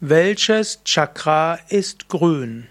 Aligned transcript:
Welches 0.00 0.84
Chakra 0.84 1.58
ist 1.70 2.08
grün? 2.08 2.68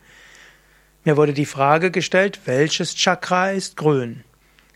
Mir 1.03 1.17
wurde 1.17 1.33
die 1.33 1.45
Frage 1.45 1.91
gestellt, 1.91 2.39
welches 2.45 2.95
Chakra 2.95 3.51
ist 3.51 3.75
grün? 3.75 4.23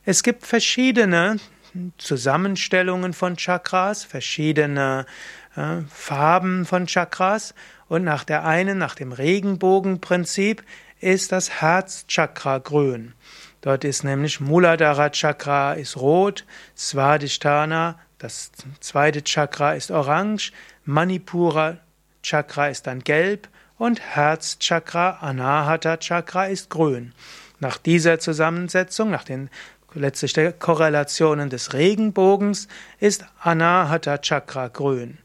Es 0.04 0.24
gibt 0.24 0.46
verschiedene 0.46 1.38
Zusammenstellungen 1.98 3.14
von 3.14 3.38
Chakras, 3.38 4.04
verschiedene 4.04 5.06
äh, 5.56 5.78
Farben 5.90 6.66
von 6.66 6.88
Chakras 6.88 7.54
und 7.88 8.04
nach 8.04 8.26
der 8.26 8.44
einen, 8.44 8.78
nach 8.78 8.96
dem 8.96 9.14
Regenbogenprinzip, 9.14 10.64
ist 11.00 11.32
das 11.32 11.62
Herzchakra 11.62 12.60
grün. 12.60 13.14
Dort 13.62 13.84
ist 13.84 14.04
nämlich 14.04 14.40
Muladhara 14.40 15.10
Chakra 15.10 15.74
ist 15.74 15.98
rot, 15.98 16.46
Svadhisthana, 16.76 18.00
das 18.18 18.52
zweite 18.80 19.24
Chakra 19.24 19.74
ist 19.74 19.92
orange, 19.92 20.52
Manipura 20.86 21.78
Chakra 22.24 22.70
ist 22.70 22.88
dann 22.88 23.04
gelb 23.04 23.48
und 23.78 24.00
Herzchakra, 24.00 25.18
Anahata 25.22 25.98
Chakra 25.98 26.48
ist 26.48 26.70
grün. 26.70 27.14
Nach 27.60 27.78
dieser 27.78 28.20
Zusammensetzung, 28.20 29.10
nach 29.10 29.24
den 29.24 29.50
letztlich 29.94 30.60
Korrelationen 30.60 31.50
des 31.50 31.74
Regenbogens, 31.74 32.68
ist 33.00 33.26
Anahata 33.40 34.18
Chakra 34.20 34.68
grün. 34.68 35.18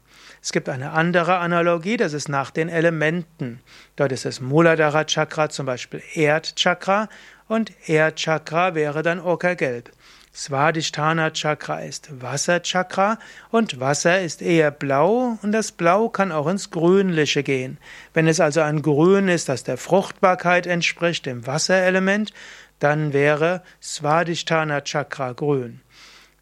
Es 0.43 0.51
gibt 0.51 0.67
eine 0.67 0.91
andere 0.91 1.37
Analogie, 1.37 1.95
das 1.95 2.11
ist 2.11 2.27
nach 2.27 2.51
den 2.51 2.67
Elementen. 2.67 3.61
Dort 3.95 4.11
ist 4.11 4.25
das 4.25 4.41
Muladhara 4.41 5.05
Chakra 5.05 5.47
zum 5.47 5.65
Beispiel 5.65 6.03
Erdchakra 6.15 7.07
und 7.47 7.71
Erdchakra 7.87 8.75
wäre 8.75 9.03
dann 9.03 9.21
Ockergelb. 9.21 9.89
Svadhisthana 10.35 11.31
Chakra 11.31 11.79
ist 11.79 12.21
Wasserchakra 12.21 13.19
und 13.51 13.79
Wasser 13.79 14.21
ist 14.21 14.41
eher 14.41 14.71
blau 14.71 15.37
und 15.41 15.53
das 15.53 15.71
Blau 15.71 16.09
kann 16.09 16.33
auch 16.33 16.47
ins 16.47 16.71
Grünliche 16.71 17.41
gehen. 17.41 17.77
Wenn 18.13 18.27
es 18.27 18.41
also 18.41 18.59
ein 18.59 18.81
Grün 18.81 19.29
ist, 19.29 19.47
das 19.47 19.63
der 19.63 19.77
Fruchtbarkeit 19.77 20.67
entspricht, 20.67 21.25
dem 21.25 21.47
Wasserelement, 21.47 22.33
dann 22.79 23.13
wäre 23.13 23.63
Svadhisthana 23.81 24.81
Chakra 24.81 25.31
grün. 25.31 25.79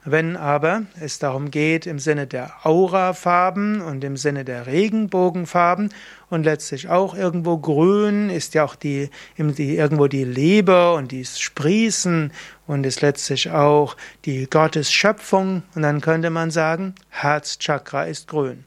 Wenn 0.03 0.35
aber 0.35 0.83
es 0.99 1.19
darum 1.19 1.52
geht, 1.52 1.85
im 1.85 1.99
Sinne 1.99 2.25
der 2.25 2.66
Aurafarben 2.66 3.81
und 3.81 4.03
im 4.03 4.17
Sinne 4.17 4.44
der 4.44 4.66
Regenbogenfarben 4.66 5.94
und 6.31 6.44
letztlich 6.44 6.89
auch 6.89 7.13
irgendwo 7.13 7.59
grün 7.59 8.31
ist 8.31 8.55
ja 8.55 8.63
auch 8.63 8.73
die, 8.73 9.11
die 9.38 9.77
irgendwo 9.77 10.07
die 10.07 10.23
Liebe 10.23 10.94
und 10.94 11.11
die 11.11 11.23
Sprießen 11.23 12.33
und 12.66 12.83
ist 12.83 13.02
letztlich 13.02 13.52
auch 13.52 13.95
die 14.25 14.49
Gottes 14.49 14.91
Schöpfung 14.91 15.61
und 15.75 15.83
dann 15.83 16.02
könnte 16.02 16.31
man 16.31 16.49
sagen, 16.49 16.95
Herzchakra 17.09 18.05
ist 18.05 18.27
grün. 18.27 18.63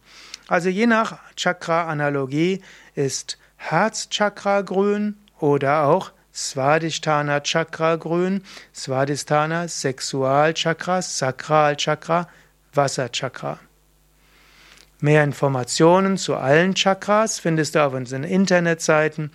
Also 0.46 0.68
je 0.68 0.86
nach 0.86 1.18
Chakra-Analogie 1.34 2.60
ist 2.94 3.38
Herzchakra 3.56 4.60
grün 4.60 5.16
oder 5.40 5.86
auch 5.86 6.12
Svadhisthana 6.34 7.42
Chakra 7.44 7.96
grün, 7.96 8.42
Svadhisthana 8.74 9.68
Sexualchakra, 9.68 11.00
Sakralchakra, 11.00 12.27
Wasserchakra. 12.74 13.60
Mehr 15.00 15.22
Informationen 15.22 16.18
zu 16.18 16.34
allen 16.34 16.74
Chakras 16.74 17.38
findest 17.38 17.77
du 17.77 17.84
auf 17.84 17.94
unseren 17.94 18.24
Internetseiten 18.24 19.30